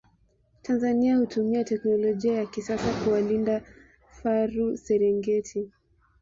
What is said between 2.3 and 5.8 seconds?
ya kisasa kuwalinda faru Serengeti